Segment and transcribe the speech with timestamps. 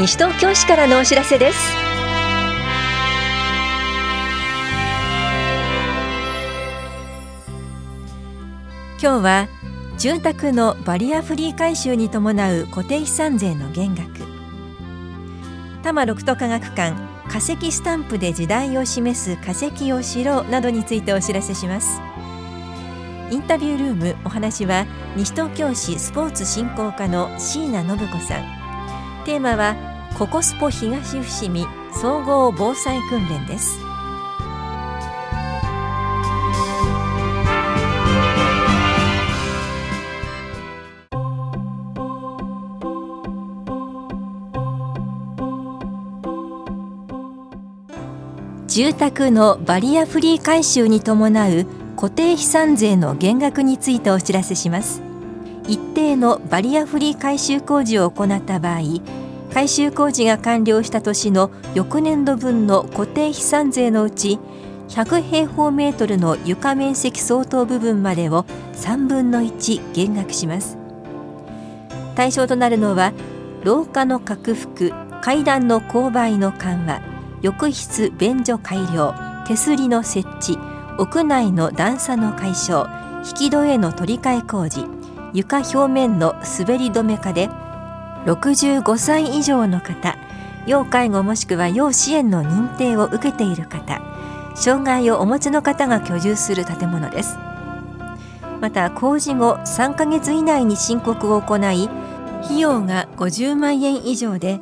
[0.00, 1.58] 西東京市からのお知らせです。
[8.98, 9.48] 今日は
[9.98, 14.20] 住宅のバリアフリー改修に伴う固定資産税の減額。
[15.82, 16.94] 多摩六都科学館
[17.28, 22.00] 化石スタンプで時代を示す化石を知ろうなどについてお知らせします。
[23.30, 28.60] インタビュールームお話は西東京市スポーツ振興課の椎名信子さん。
[29.26, 29.89] テーマは
[30.20, 33.78] ココスポ東伏見総合防災訓練です。
[48.68, 51.64] 住宅のバリアフリー改修に伴う
[51.96, 55.00] 固定資産税の減額についてお知らせします。
[55.66, 58.80] 一定のバリアフリー改修工事を行った場合
[59.52, 64.38] 改修工事が完了した年の翌年度分の固定資産税のうち
[64.88, 70.78] 100平方メートルの床面積相当部分までを3分の1減額します。
[72.14, 73.12] 対象となるのは
[73.64, 77.02] 廊下の拡幅階段の勾配の緩和
[77.42, 79.14] 浴室便所改良
[79.46, 80.58] 手すりの設置
[80.98, 84.84] 屋内の段差の解消引き戸への取り替え工事
[85.32, 87.48] 床表面の滑り止め化で
[88.26, 90.16] 65歳以上の方
[90.66, 94.00] 要介護もしくは要支援の認定を受けている方
[94.54, 97.38] 障害をお持ちの方が居住する建物です。
[98.60, 101.88] また工事後3ヶ月以内に申告を行い
[102.44, 104.60] 費用が50万円以上で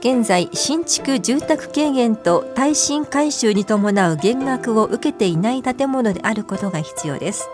[0.00, 7.48] 現在新築住宅軽減と耐震改修に伴う減額を受けていない建物であることが必要です。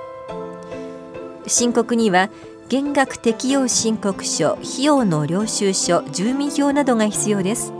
[1.47, 2.30] 申告には
[2.72, 7.70] 減額適用申告書費用の領収書住民票などが必要です。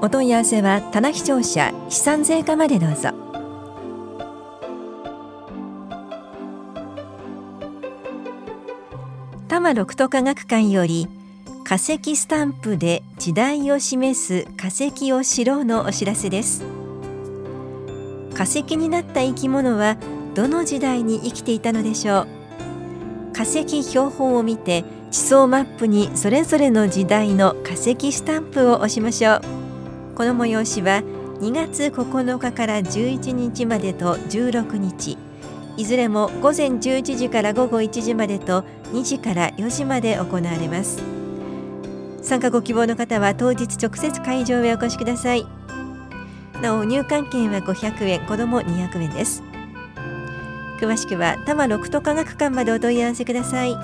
[0.00, 3.10] お問い合わせは棚視聴者資産税課までどうぞ。
[9.48, 11.08] 多摩六都科学館より
[11.64, 16.62] 化石スタンプで時代を示す化石を知ろうのお知らせです。
[18.36, 19.96] 化石になった生き物は
[20.36, 22.41] どの時代に生きていたのでしょう。
[23.42, 29.40] 化石標本を見て地層マップにそれぞれの時代の化石スタンプを押しましょう。
[30.14, 31.02] この催しは
[31.40, 35.18] 2月9日から11日までと16日。
[35.76, 41.02] いずれも午前11時から午後1時までと2時から4時まで行われます。
[42.22, 45.44] 参加ご希望の方は当日直接会場へお越しください。
[46.62, 49.42] なお入館券は500円子ども200円です。
[50.82, 53.76] 詳しくは多摩六都科学館までお問い合わせください。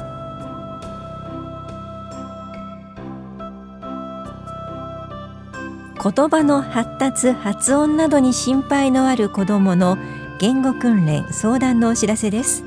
[6.03, 9.97] 言葉の発達発音などに心配のある子どもの
[10.41, 12.65] 言語訓練相談のお知らせです。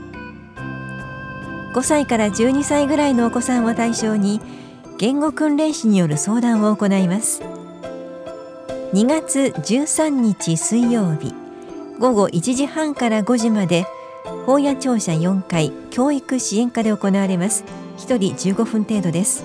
[1.73, 4.39] 5歳から12歳ぐらいのお子さんを対象に
[4.97, 7.41] 言語訓練士による相談を行います。
[8.93, 11.33] 2月13日水曜日
[11.99, 13.85] 午後1時半から5時まで
[14.45, 17.63] 法や庁舎4階教育支援課で行われます。
[17.97, 19.43] 1人15分程度です。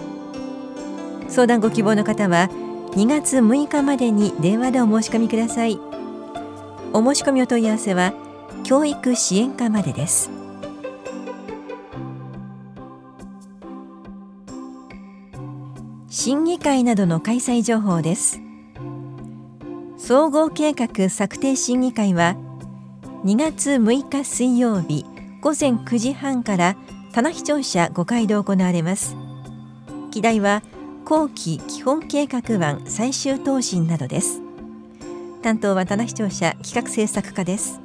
[1.28, 2.48] 相談ご希望の方は
[2.92, 5.78] 2月6日までに電話でお申し込みください。
[6.92, 8.14] お申し込みお問い合わせは
[8.64, 10.30] 教育支援課までです。
[16.08, 18.40] 審議会などの開催情報です。
[19.98, 22.36] 総合計画策定審議会は
[23.26, 25.04] 2月6日水曜日
[25.40, 26.76] 午前9時半から
[27.12, 29.16] 棚視聴者5階で行われます。
[30.12, 30.62] 議題は
[31.04, 34.40] 後期基本計画案最終答申などです。
[35.42, 37.80] 担当は棚視聴者企画政策課です。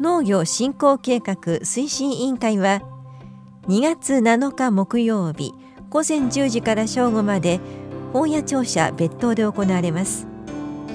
[0.00, 2.82] 農業振興計画推進委員会は
[3.68, 5.54] 2月7日木曜日
[5.90, 7.60] 午前10時から正午まで
[8.12, 10.26] 法や庁舎別当で行われます。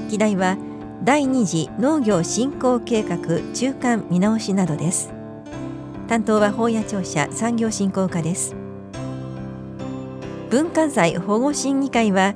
[0.09, 0.57] 議題は
[1.03, 3.17] 第2次農業振興計画
[3.53, 5.11] 中間見直しなどです。
[6.07, 8.55] 担当は法や庁舎産業振興課です。
[10.49, 12.33] 文化財保護審議会は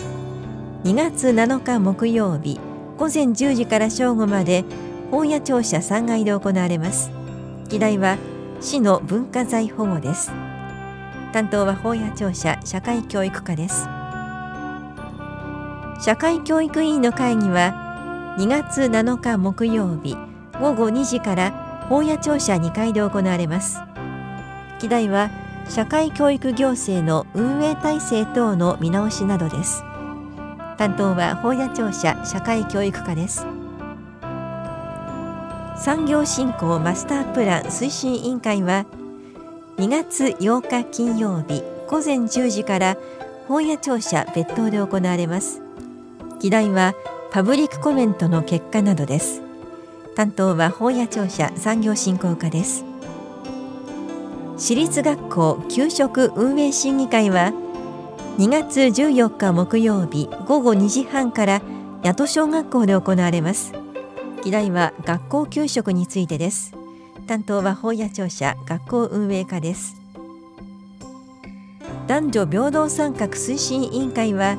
[0.84, 2.60] 2月7日木曜日
[2.98, 4.66] 午前10時から正午まで
[5.12, 7.10] 法や庁舎3階で行われます。
[7.70, 8.18] 議題は
[8.60, 10.30] 市の文化財保護です。
[11.32, 13.88] 担当は法や庁舎社会教育課です。
[16.04, 17.87] 社会教育委員の会議は
[18.38, 20.16] 2月7日木曜日
[20.62, 23.80] 午後2時から法や庁舎2階で行われます。
[24.80, 25.32] 議題は
[25.68, 29.82] 社会教育行政の運営体制等の見直しなどです。
[30.78, 33.48] 担当は法屋庁舎社会教育課です。
[35.76, 38.86] 産業振興マスタープラン推進委員会は
[39.78, 42.98] 2月8日金曜日午前10時から
[43.48, 45.60] 法屋庁舎別当で行われます。
[46.40, 46.94] 議題は
[47.30, 49.42] パブリックコメントの結果などです。
[50.16, 52.86] 担当は法屋庁舎産業振興課です。
[54.58, 57.52] 私立学校給食運営審議会は
[58.38, 61.62] 2月14日木曜日午後2時半から
[62.04, 63.74] 八戸小学校で行われます。
[64.44, 66.74] 議題は学校給食についてです。
[67.28, 69.96] 担当は法屋庁舎学校運営課です。
[72.08, 74.58] 男女平等参画推進委員会は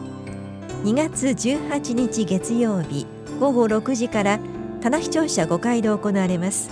[0.85, 3.05] 2月18日月曜日
[3.41, 4.39] 午後6時から
[4.81, 6.71] 棚視聴者5階で行われます。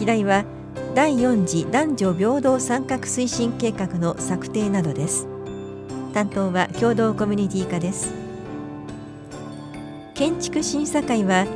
[0.00, 0.44] 議題は
[0.96, 5.28] 第4次男女平等参画推進計画の策定などです。
[6.12, 8.12] 担当は共同コミュニティ課です。
[10.14, 11.46] 建築審査会は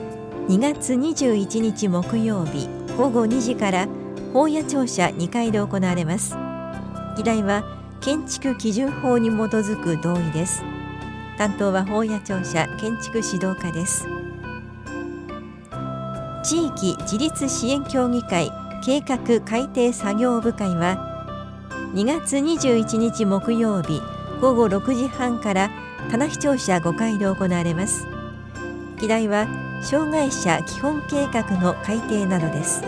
[0.49, 3.89] 2月21日木曜日午後2時から
[4.33, 6.37] 法屋庁舎2階で行われます。
[7.17, 7.65] 議題は
[8.01, 10.63] 建築基準法に基づく同意です。
[11.39, 14.07] 担当は法屋庁舎建築指導課です。
[16.43, 18.51] 地域自立支援協議会
[18.85, 20.99] 計画改定作業部会は
[21.95, 24.03] 2月21日木曜日
[24.41, 25.71] 午後6時半から
[26.11, 28.07] 棚視聴者5階で行われます。
[29.01, 29.47] 議題は
[29.81, 32.83] 障害者基本計画の改定などです。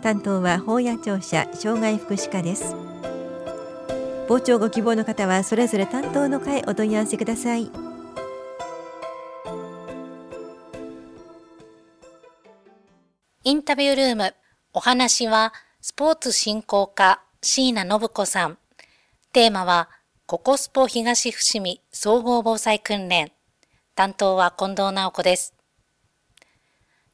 [0.00, 2.83] 担当は法屋庁舎障害福祉課です。
[4.26, 7.70] 傍聴ご希望の方はそれぞれ担当の会お問い合わせください。
[13.46, 14.34] インタビュールーム
[14.72, 18.56] お話はスポーツ振興課椎名信子さん。
[19.32, 19.90] テーマは
[20.24, 23.30] ココスポ東伏見総合防災訓練。
[23.94, 25.54] 担当は近藤直子です。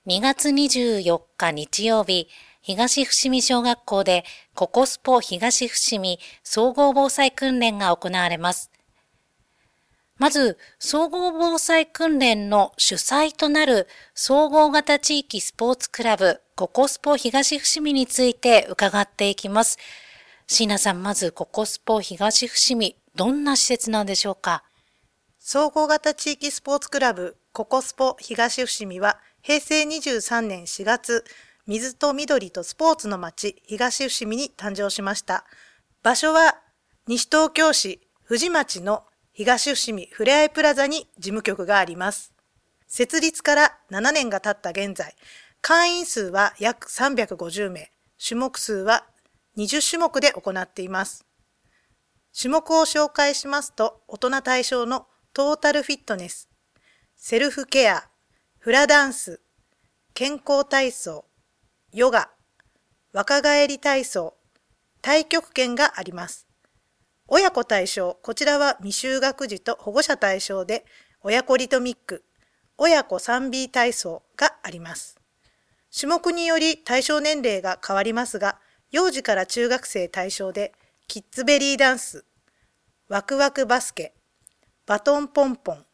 [0.07, 2.29] 2月24日日曜日
[2.61, 4.25] 東伏見小学校で
[4.55, 8.71] ココスポ東伏見総合防災訓練が行われます。
[10.19, 19.79] まず、総合防災訓練の主催となる総合型地域スポーツクラブココスポ東伏見について伺っていきます。
[20.47, 24.63] 椎名さん、まずココスポ東伏見、どんな施設なんでしょうか？
[25.39, 31.25] 総合型地域スポーツクラブココスポ東伏見は平成23年4月、
[31.67, 35.45] 水と緑とスポーツの街、東伏見に誕生しました。
[36.03, 36.57] 場所は
[37.07, 42.33] 西東京市富士町の東伏見ふれあいプラザに事務局があります。
[42.87, 45.15] 設立から7年が経った現在、
[45.61, 47.93] 会員数は約350名、
[48.23, 49.07] 種目数は
[49.57, 51.25] 20種目で行っています。
[52.37, 56.49] 種目を紹介しますと、大人対象のトータルフィットネス、
[57.17, 58.09] セルフケア、
[58.59, 59.41] フラダンス、
[60.15, 61.25] 健康体操、
[61.93, 62.31] ヨガ、
[63.13, 64.37] 若返り体操、
[65.03, 66.47] 太極拳があります。
[67.27, 70.85] 親子対象、こちらは未就学児と保護者対象で、
[71.23, 72.25] 親子リトミック、
[72.79, 75.19] 親子 3B 体操があります。
[75.93, 78.61] 種目により対象年齢が変わりますが、
[78.93, 80.73] 幼児から中学生対象で、
[81.09, 82.25] キッズベリーダンス、
[83.09, 84.15] ワクワクバスケ、
[84.87, 85.85] バトンポンポン、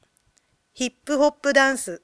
[0.74, 2.02] ヒップホップダンス、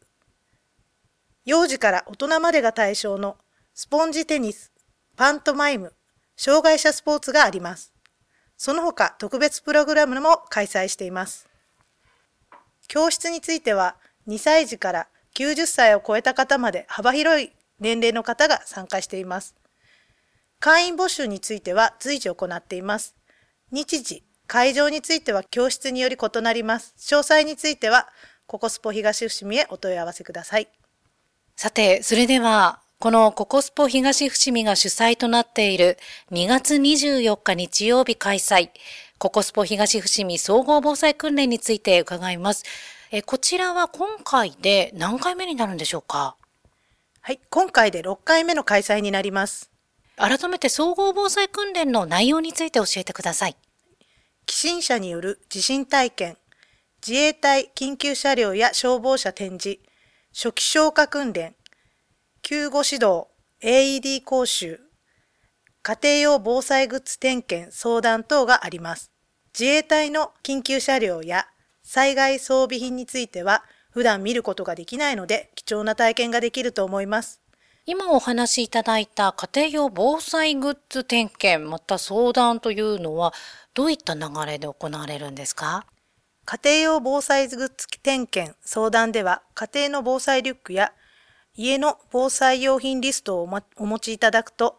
[1.44, 3.36] 幼児から大人までが対象の
[3.74, 4.70] スポンジテニス、
[5.16, 5.94] パントマイム、
[6.36, 7.94] 障害者スポーツがあります。
[8.58, 11.48] その他特別プログラムも開催しています。
[12.86, 13.96] 教室については
[14.28, 17.50] 2歳児から90歳を超えた方まで幅広い
[17.80, 19.54] 年齢の方が参加しています。
[20.60, 23.16] 会員募集については随時行っています。
[23.70, 26.94] 日時、会場については教室により異なります。
[26.98, 28.06] 詳細については、
[28.46, 30.68] ココスポ東伏見へお問い合わせください。
[31.56, 35.98] さて、それではこのココスポ東伏見が主催となっている
[36.30, 38.70] 2月24日日曜日開催、
[39.18, 42.62] ココスポ東伏見総合防災訓練について伺います。
[43.10, 46.36] えこちらは今回で何回目になるんでしょうか？
[47.22, 49.72] はい、今回で6回目の開催になります。
[50.16, 53.56] 改めて総合防災訓練の内容について教えてください。
[54.46, 56.38] 寄進者による地震体験、
[57.04, 59.80] 自衛隊緊急車両や消防車展示、
[60.32, 61.56] 初期消火訓練、
[62.44, 63.28] 救護指導、
[63.62, 64.80] AED 講習、
[65.84, 69.12] 家庭用防災グッズ点検、相談等があります。
[69.56, 71.46] 自衛隊の緊急車両や
[71.84, 77.40] 災害装備品については普段見ることができないので貴重な体験ができると思います。
[77.86, 83.32] 今お話しいただいた家庭用防災グッズ点検また相談というのは
[83.72, 85.86] どういった流れで行われるんですか？
[86.44, 90.92] 家庭用防災グッズ点検相談では家庭の防災リュックや
[91.54, 94.78] 家の防災用品リストをお持ちいただくと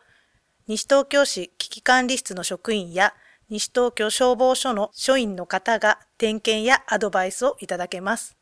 [0.68, 3.14] 西東京市危機管理室の職員や
[3.50, 8.36] 西東京消防署の署員の方が点検やアドバイスをいただけます。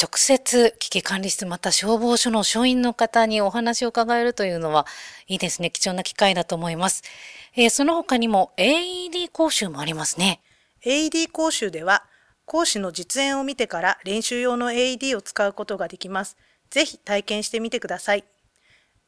[0.00, 4.86] 直接危機管理室また消防署の署員の方にお話を伺えるというのは
[5.26, 5.70] いいですね。
[5.70, 7.02] 貴重な機会だと思います。
[7.56, 10.40] えー、その他にも AED 講習もありますね。
[10.84, 12.04] AED 講習では
[12.46, 16.36] 講師の実演を見てから練習用の AED を使うことができます。
[16.74, 18.24] ぜひ体験してみてください。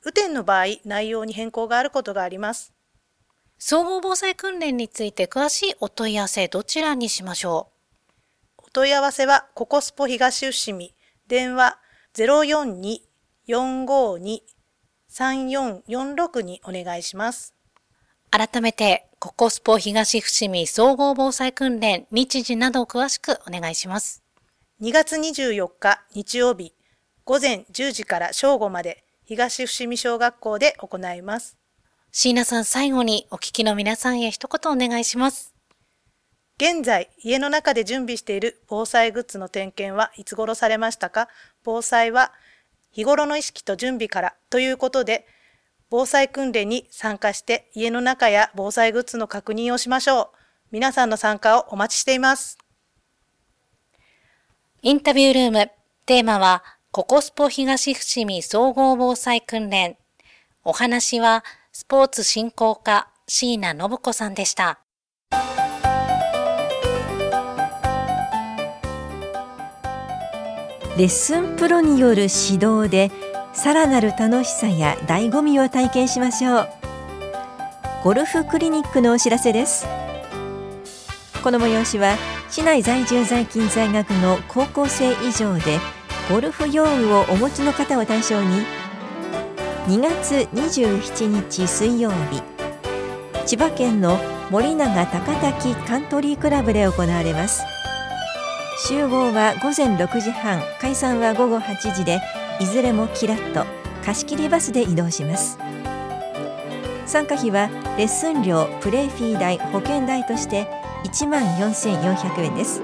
[0.05, 2.73] 雨天の場合、内容に変更があることがあります。
[3.59, 7.77] 総合防災訓練について詳しいお問い合わせどちらにしましょう
[8.77, 10.95] 問い合わせはココスポ東伏見、
[11.29, 11.79] 電話
[13.49, 17.55] 042-452-3446にお願いします。
[18.31, 24.23] 改めて、ココスポ東伏見総合防災訓練日時などを詳しくお願いします。
[24.83, 26.75] 2月24日日曜日、
[27.29, 31.57] 午前10時から正午まで東伏見小学校で行います。
[32.13, 35.53] 椎名さん最後にお聞きの皆さんへ一言お願いします。
[36.57, 41.27] 現在、家の中で準備している防災グッズの点検はいつ頃されましたか？
[41.65, 42.33] 防災は
[42.93, 45.27] 日頃の意識と準備からということで、
[45.91, 50.39] 防災訓練に参加して家の中や防災グッズの確認をしましょう。
[50.71, 52.57] 皆さんの参加をお待ちしています。
[54.83, 55.73] インタビュールーム、
[56.07, 56.63] テーマは、
[56.97, 59.99] ココスポ東伏見総合防災訓練。
[60.65, 64.79] お話は、スポーツ振興課椎名信子さんでした。
[70.97, 73.11] レッスンプロによる指導で
[73.53, 76.69] さらなる楽しさや醍醐味を体験しましょう
[78.03, 79.87] ゴルフクリニックのお知らせです
[81.43, 82.17] この催しは
[82.49, 85.79] 市内在住在勤在学の高校生以上で
[86.29, 88.67] ゴルフ用具をお持ちの方を対象に
[89.87, 92.43] 2月27日水曜日
[93.47, 94.19] 千葉県の
[94.51, 97.63] 森永高滝カントリークラブで行われます。
[98.89, 102.21] 集合は午前6時半解散は午後8時で
[102.61, 103.65] いずれもキラッと
[104.05, 105.59] 貸し切りバスで移動します。
[107.07, 110.67] 参加費はレッスン料プレーフィー代保険代として
[111.05, 112.83] 1万4400円です。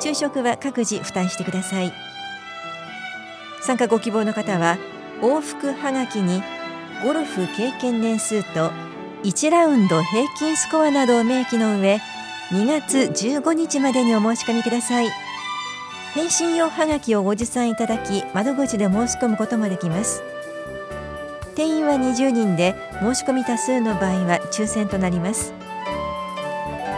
[0.00, 2.11] 昼食は各自負担してください。
[3.64, 4.76] 参加ご希望の方は
[5.20, 6.42] 往復はがきに
[7.04, 8.70] ゴルフ経験年数と
[9.22, 12.00] 1ラウンド平均スコアなどを明記の上
[12.50, 15.08] 2月15日までにお申し込みください。
[16.14, 20.22] 返信用はがきをご持参いただき窓口で申し込むこともできます。
[21.54, 25.54] 定員は20人で申し込み多数の場合は抽選となります。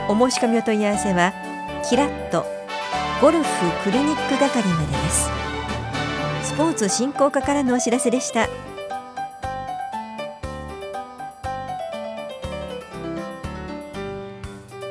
[0.08, 1.32] お申し込みお問い合わせは
[1.88, 2.44] キラッと
[3.20, 3.44] ゴルフ
[3.84, 5.53] クリニック係までです。
[6.54, 8.48] ポーツ振興課からのお知らせでした。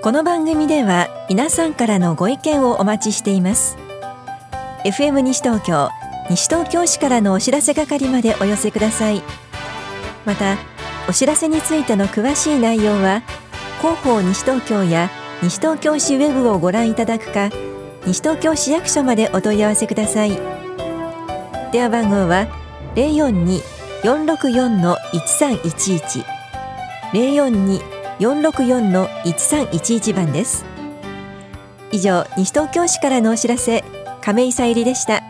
[0.02, 3.78] この番組では皆さんからのご意見をお待ちしています。
[4.84, 5.90] FM 西東京
[6.30, 9.22] 西東京市からのお知らせ係までお寄せください。
[10.26, 10.58] また
[11.08, 13.22] お知らせについての詳しい内容は
[13.80, 15.10] 広報西東京や
[15.42, 17.50] 西東京市ウェブをご覧いただくか
[18.06, 20.63] 西東京市役所までお問い合わせください。
[21.74, 22.48] 電話番号は
[24.04, 26.24] 042-464-1311
[28.20, 30.64] 042-464-1311番です。
[31.92, 33.84] 以上西東京市からのお知らせ
[34.22, 35.24] 亀井さゆりでした。